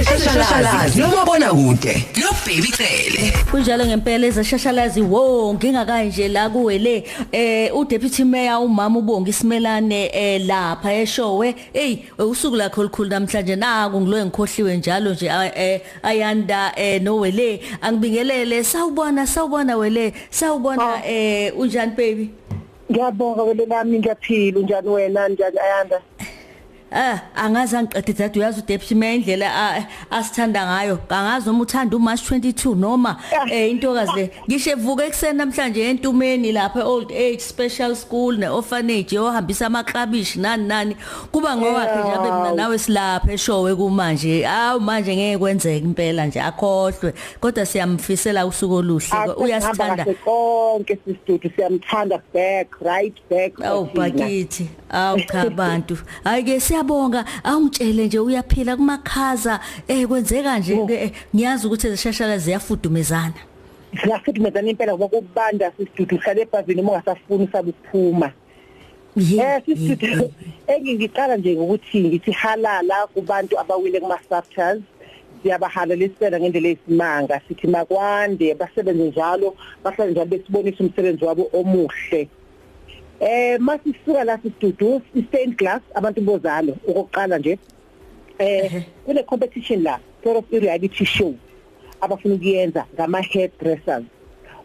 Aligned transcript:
ezeshashalazi 0.00 1.00
nomabona 1.00 1.50
kude. 1.50 2.04
No 2.16 2.30
baby 2.46 2.70
cele. 2.76 3.32
Kunjalo 3.50 3.86
ngempela 3.86 4.26
ezeshashalazi 4.26 5.02
wo 5.02 5.54
ngingakayi 5.54 6.08
nje 6.08 6.28
la 6.28 6.50
kuwele 6.50 7.04
eh 7.32 7.76
udeputy 7.76 8.24
mayor 8.24 8.62
umama 8.62 8.98
ubonga 8.98 9.30
isimelane 9.30 10.10
eh 10.12 10.46
lapha 10.46 10.92
eshowe. 10.92 11.54
Hey 11.72 11.98
usuku 12.18 12.56
lakho 12.56 12.80
olukhulu 12.80 13.10
namhlanje 13.10 13.56
naku 13.56 14.00
ngilo 14.00 14.26
ngikhohliwe 14.26 14.76
njalo 14.76 15.10
nje 15.10 15.30
eh 15.56 15.80
ayanda 16.02 16.72
eh 16.76 17.02
nowele. 17.02 17.60
Angibingelele 17.80 18.64
sawubona 18.64 19.26
sawubona 19.26 19.76
wele 19.76 20.12
sawubona 20.30 21.06
eh 21.06 21.52
unjani 21.58 21.92
baby? 21.96 22.30
Ngiyabonga 22.90 23.42
wele 23.42 23.66
lami 23.66 23.98
ngiyaphila 23.98 24.58
unjani 24.58 24.88
wena 24.88 25.28
njani 25.28 25.58
ayanda? 25.58 26.00
Ah 26.92 27.20
angazi 27.34 27.76
angiqede 27.76 28.18
dad 28.18 28.36
uyazi 28.36 28.60
uDeputy 28.60 28.94
Mayor 28.94 29.14
indlela 29.14 29.86
asithanda 30.10 30.66
ngayo. 30.66 30.98
Angazi 31.08 31.50
uma 31.50 31.62
uthanda 31.62 31.96
uMarch 31.96 32.30
22 32.30 32.76
noma 32.76 33.16
eh 33.50 33.70
intokazi 33.70 34.12
le. 34.16 34.30
Ngisho 34.48 34.70
evuka 34.70 35.04
ekseni 35.04 35.38
namhlanje 35.38 35.90
entumeni 35.90 36.52
lapha 36.52 36.84
old 36.84 37.10
age 37.12 37.40
special 37.40 37.96
school 37.96 38.36
ne 38.38 38.48
orphanage 38.48 39.18
ohambisa 39.18 39.66
amaklabishi 39.66 40.38
nani 40.38 40.64
nani. 40.68 40.96
Kuba 41.32 41.56
ngowakhe 41.56 42.00
nje 42.00 42.12
abe 42.12 42.30
mina 42.30 42.54
nawe 42.54 42.78
silapha 42.78 43.32
eshowe 43.32 43.74
kumanje. 43.74 44.46
Awu 44.46 44.80
manje 44.80 45.16
ngeke 45.16 45.38
kwenzeke 45.38 45.84
impela 45.84 46.26
nje 46.26 46.40
akhohlwe. 46.40 47.14
Kodwa 47.40 47.66
siyamfisela 47.66 48.46
usuku 48.46 48.74
oluhle. 48.74 49.34
Uyasithanda. 49.36 50.04
konke 50.24 50.98
sisidudu 51.04 51.50
siyamthanda 51.56 52.22
back 52.34 52.68
right 52.80 53.16
back. 53.30 53.60
Awu 53.60 53.88
bakithi. 53.94 54.68
Awu 54.90 55.20
cha 55.20 55.50
bantu. 55.50 55.98
Hayi 56.24 56.44
ke 56.44 56.60
siyabonga 56.76 57.24
awungitshele 57.44 58.06
nje 58.06 58.18
uyaphila 58.18 58.76
kumakhaza. 58.76 59.60
Eh 59.88 60.06
kwenzeka 60.08 60.58
nje 60.58 61.12
ngiyazi 61.34 61.66
ukuthi 61.66 61.86
ezishashana 61.86 62.38
ziyafudumezana. 62.38 63.40
Siyafudumezana 64.02 64.68
impela 64.68 64.92
ngoba 64.92 65.08
kubanda 65.08 65.72
sisidudu 65.76 66.16
uhlale 66.16 66.42
ebhazini 66.42 66.80
uma 66.80 66.92
ungasafuni 66.92 67.44
usabe 67.44 67.70
ukuphuma 67.70 68.32
Eh 69.16 69.62
sisidudu 69.64 70.32
engiqala 70.66 71.36
nje 71.36 71.56
ngokuthi 71.56 72.00
ngithi 72.00 72.30
halala 72.32 73.06
kubantu 73.14 73.58
abawile 73.58 74.00
kuma 74.00 74.18
subtitles 74.28 74.82
siyabahalelisela 75.42 76.40
ngendlela 76.40 76.68
esimanga 76.68 77.40
sithi 77.48 77.66
makwande 77.66 78.54
basebenze 78.54 79.08
njalo 79.08 79.56
bahlale 79.84 80.10
njalo 80.10 80.26
besibonisa 80.26 80.84
umsebenzi 80.84 81.24
wabo 81.24 81.48
omuhle. 81.52 82.28
Eh 83.20 83.58
masisuka 83.60 84.24
la 84.24 84.38
sistudio 84.38 85.02
stained 85.28 85.56
glass 85.56 85.80
abantu 85.94 86.20
bozalo 86.20 86.76
okokuqala 86.88 87.38
nje. 87.38 87.58
Eh 88.38 88.82
kune 89.04 89.22
competition 89.22 89.82
la 89.82 89.98
sort 90.22 90.36
of 90.36 90.44
reality 90.52 91.04
show 91.04 91.34
abafuna 92.00 92.34
ukuyenza 92.34 92.84
ngama 92.94 93.22
hairdressers 93.22 94.04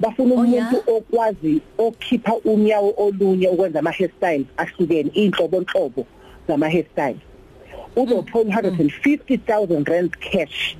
bafuna 0.00 0.34
umuntu 0.34 0.76
okwazi 0.86 1.60
okhipha 1.78 2.34
unyawo 2.44 2.94
olunye 2.96 3.48
ukwenza 3.48 3.78
ama 3.78 3.90
hairstyles 3.90 4.46
ahlukene 4.56 5.10
inhlobo 5.14 5.60
nhlobo 5.60 6.06
zama 6.48 6.70
hairstyles 6.70 7.22
uzothola 7.96 8.60
150000 8.60 9.84
rand 9.84 10.10
cash. 10.10 10.76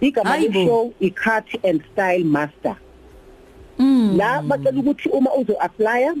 Igama 0.00 0.36
le 0.36 0.52
show 0.52 0.92
i 1.00 1.10
cut 1.10 1.64
and 1.64 1.82
style 1.92 2.24
master. 2.24 2.76
La 4.16 4.42
bacela 4.42 4.80
ukuthi 4.80 5.08
uma 5.08 5.30
uzo 5.34 5.56
apply 5.60 6.14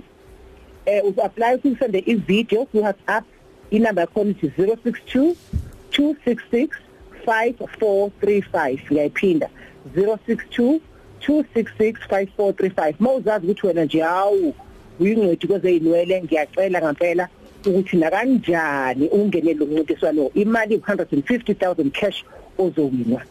eh 0.86 1.04
uapply 1.04 1.72
usende 1.72 1.98
ivideo 2.06 2.64
ku 2.64 2.78
WhatsApp 2.82 3.24
inamba 3.70 4.00
yakho 4.00 4.24
ithi 4.24 4.46
062 4.46 5.34
266 5.90 6.68
5435 7.26 8.78
ngiyayiphinda 8.90 9.48
062 9.96 10.80
266 11.28 11.94
5435 12.08 12.94
mawuzazi 12.98 13.46
ukuthi 13.46 13.66
wena 13.66 13.84
nje 13.84 14.00
hawu 14.00 14.54
uyingcwedi 15.00 15.46
kwezeyinwele 15.46 16.22
ngiyacela 16.22 16.82
ngempela 16.82 17.28
ukuthi 17.66 17.96
na 17.96 18.10
kanjani 18.10 19.08
ungenele 19.08 19.64
umncintiswano 19.64 20.30
imali 20.34 20.76
150000 20.76 21.90
cash 21.90 22.24
ozowinwa 22.58 23.22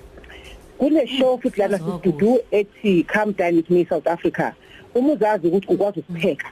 kune 0.77 1.07
show 1.07 1.37
futhi 1.37 1.59
lana 1.59 1.77
sistudio 1.77 2.43
ethi 2.51 3.03
come 3.03 3.33
dine 3.33 3.55
with 3.57 3.69
me 3.69 3.85
South 3.85 4.07
Africa. 4.07 4.51
Uma 4.95 5.13
uzazi 5.13 5.47
ukuthi 5.47 5.67
ukwazi 5.67 5.99
ukupheka 5.99 6.51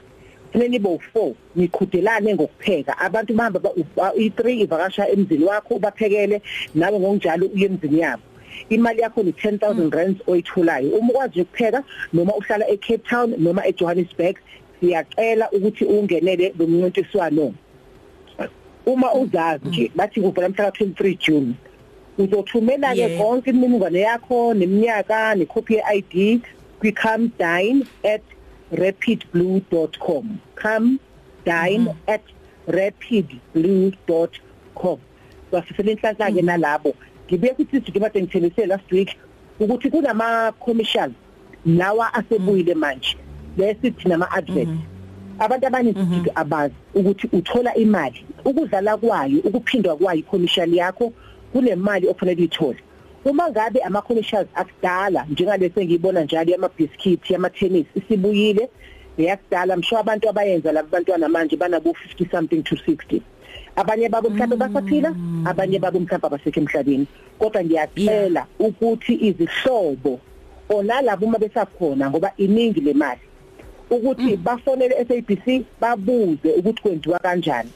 funeni 0.52 0.80
bo 0.80 1.00
4 1.16 1.34
niqhudelane 1.56 2.36
ngokupheka. 2.36 2.98
Abantu 2.98 3.34
bahamba 3.34 3.60
i3 3.98 4.50
ivakasha 4.62 5.10
emzini 5.10 5.46
wakho 5.46 5.76
ubaphekele 5.76 6.42
nawe 6.76 7.00
ngokunjalo 7.00 7.48
uye 7.48 7.66
emzini 7.66 8.00
yabo. 8.00 8.24
Imali 8.70 9.02
yakho 9.02 9.24
ni 9.24 9.32
10000 9.32 9.96
rands 9.96 10.22
oyithulayo 10.28 10.90
uma 10.90 11.10
ukwazi 11.14 11.42
ukupheka 11.42 11.84
noma 12.14 12.36
uhlala 12.36 12.70
eCape 12.70 12.98
Town 13.10 13.36
noma 13.38 13.68
eJohannesburg 13.68 14.38
siyacela 14.80 15.52
ukuthi 15.52 15.86
ungenele 15.86 16.54
lo 16.60 16.68
mncintiswano. 16.68 17.54
Uma 18.86 19.14
uzazi 19.14 19.68
nje 19.68 19.92
bathi 19.96 20.22
kuvela 20.22 20.50
mhla 20.50 20.70
23 20.70 21.18
June. 21.18 21.54
Uzothumela 22.18 22.96
ke 22.96 23.18
konke 23.18 23.50
imininingwane 23.50 24.00
yakho 24.00 24.54
neminyaka 24.54 25.36
necopy 25.36 25.76
yeID 25.76 26.42
kwi 26.80 26.92
come 26.92 27.32
dine 27.38 27.86
at 28.04 28.22
rapidblue.com 28.72 30.40
come 30.56 31.00
dine 31.46 31.86
mm. 31.86 31.96
at 32.08 32.22
rapidblue.com 32.68 35.00
wasifela 35.52 35.92
inhlanhla 35.92 36.32
ke 36.32 36.42
nalabo. 36.42 36.96
Ngibuye 37.28 37.56
futhi 37.56 37.92
kade 37.92 38.22
ngithelise 38.22 38.66
last 38.68 38.92
week 38.92 39.18
ukuthi 39.60 39.90
kunama 39.90 40.52
commercial 40.60 41.12
lawa 41.66 42.14
asebuyile 42.14 42.76
manje. 42.76 43.18
Lesithi 43.58 44.08
nama 44.08 44.32
advert 44.32 44.70
abantu 45.40 45.68
abaningi 45.68 46.32
abazi 46.36 46.74
ukuthi 46.96 47.28
uthola 47.32 47.76
imali. 47.76 48.26
Ukudlala 48.46 48.98
kwayo 48.98 49.40
ukuphindwa 49.40 49.98
kwayo 49.98 50.24
commercial 50.24 50.74
yakho 50.74 51.14
kunemali 51.54 52.08
ofanele 52.08 52.42
uyithole. 52.42 52.80
Uma 53.26 53.50
ngabe 53.50 53.80
ama 53.82 54.02
commercials 54.02 54.48
akudala 54.56 55.26
njengalese 55.30 55.86
ngiyibona 55.86 56.24
njalo 56.24 56.56
ama 56.56 56.70
biscuit 56.78 57.30
yama 57.30 57.50
tennis 57.50 57.86
isibuyile 57.96 58.70
yakudala 59.18 59.78
msho 59.78 59.98
abantu 59.98 60.30
abayenza 60.30 60.72
labo 60.72 60.88
bantwana 60.92 61.30
manje 61.30 61.56
banabo 61.58 61.96
50 62.18 62.32
something 62.32 62.64
to 62.64 62.76
60 62.76 63.22
abanye 63.76 64.10
babo 64.10 64.30
mhlawumbe 64.30 64.56
basaphila 64.56 65.16
abanye 65.46 65.80
babo 65.80 66.00
mhlawumbe 66.00 66.28
abasekho 66.28 66.60
emhlabeni. 66.60 67.08
Kodwa 67.40 67.64
ngiyacela 67.64 68.46
ukuthi 68.60 69.14
izihlobo 69.14 70.20
onalabo 70.70 71.26
uma 71.26 71.38
besakhona 71.38 72.10
ngoba 72.10 72.34
iningi 72.38 72.82
lemali 72.82 73.22
ukuthi 73.90 74.38
bafonele 74.38 75.06
SABC 75.08 75.66
babuze 75.82 76.50
ukuthi 76.58 76.82
kwenziwa 76.82 77.20
kanjani. 77.20 77.70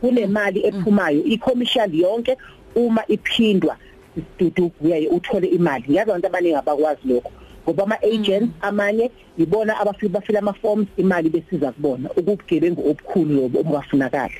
Kunemali 0.00 0.66
ephumayo 0.66 1.24
i-commercial 1.24 1.94
yonke 1.94 2.36
uma 2.74 3.02
iphindwa. 3.08 3.76
Isidudu 4.16 4.70
uyaye 4.80 5.08
uthole 5.08 5.46
imali. 5.48 5.84
Ngiyazi 5.88 6.10
abantu 6.10 6.26
abaningi 6.26 6.56
abakwazi 6.56 7.08
lokho 7.08 7.30
ngoba 7.64 7.82
ama 7.84 8.02
agents 8.02 8.50
amanye 8.60 9.10
ibona 9.38 9.80
abafika 9.80 10.12
bafila 10.18 10.38
ama 10.38 10.52
forms 10.52 10.88
imali 10.96 11.30
besiza 11.30 11.72
kubona 11.72 12.10
ukubugebengu 12.10 12.90
obukhulu 12.90 13.34
lobo 13.34 13.60
obukafunakala 13.60 14.34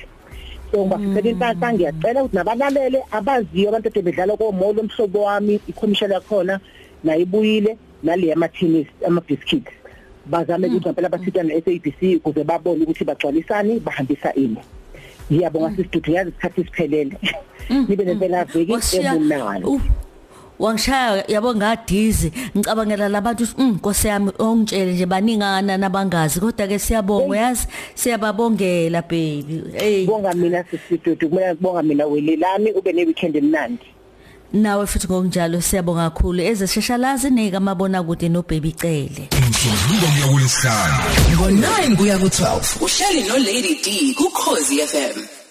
so 0.71 0.85
ngibafisela 0.85 1.29
inhlanhla 1.29 1.73
ngiyacela 1.73 2.23
ukuthi 2.23 2.35
nabalalele 2.35 2.99
abaziyo 3.11 3.69
abantu 3.69 3.87
ade 3.87 4.01
bedlala 4.01 4.37
komolo 4.37 4.81
omhlobo 4.81 5.19
wami 5.23 5.55
i-commercial 5.69 6.11
yakhona 6.11 6.59
nayibuyile 7.03 7.77
nale 8.03 8.27
yama 8.27 8.47
tennis 8.47 8.87
ama 9.07 9.21
biscuits 9.21 9.71
bazame 10.25 10.67
ukuthi 10.67 10.85
ngempela 10.85 11.09
basithana 11.09 11.53
ne 11.53 11.61
SABC 11.61 11.99
ukuze 12.17 12.43
babone 12.43 12.83
ukuthi 12.83 13.05
bagcwalisani 13.05 13.79
bahambisa 13.79 14.33
ini. 14.35 14.57
Ngiyabonga 15.31 15.69
sisidudu 15.69 16.11
yazi 16.11 16.29
isikhathi 16.29 16.63
siphelele 16.63 17.17
nibe 17.87 18.03
nempela 18.03 18.45
veki 18.45 18.97
emunalo 18.97 19.81
wangishaya 20.59 21.23
yabo 21.27 21.55
ngadizi 21.55 22.31
ngicabangela 22.57 23.09
labantu 23.09 23.47
inkosi 23.57 24.07
yami 24.07 24.31
ongitshele 24.39 24.93
nje 24.93 25.05
baningana 25.05 25.77
nabangazi. 25.77 26.39
Kodwa 26.39 26.67
ke 26.67 26.79
siyabonga 26.79 27.37
yazi? 27.37 27.67
Siyababongela 27.95 29.01
baby. 29.01 29.63
Hey. 29.73 30.05
Bonga 30.05 30.33
mina 30.33 30.63
sisidudu 30.63 31.29
kumele 31.29 31.53
bonga 31.59 31.83
mina 31.83 32.05
welelami 32.05 32.71
ube 32.71 32.93
ne 32.93 33.05
weekend 33.05 33.35
emnandi. 33.35 33.85
Nawe 34.53 34.87
futhi 34.87 35.07
ngokunjalo 35.07 35.61
siyabonga 35.61 36.09
kakhulu. 36.09 36.41
Ezeshashalazi 36.41 37.29
nika 37.29 37.57
amabona 37.57 38.03
kude 38.03 38.29
no 38.29 38.41
baby 38.41 38.71
cele. 38.71 39.29
Umsombuluko 39.37 40.07
kuya 40.13 40.27
kulesihlanu 40.27 40.97
ngo9 41.33 41.95
kuya 41.97 42.17
ku12 42.17 42.83
uhleli 42.85 43.27
no 43.27 43.37
lady 43.37 43.75
D 43.83 44.13
ku 44.13 44.29
Khosi 44.29 44.79
FM 44.87 45.42